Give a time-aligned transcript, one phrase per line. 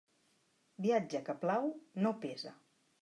[0.85, 1.69] Viatge que plau,
[2.07, 2.55] no pesa.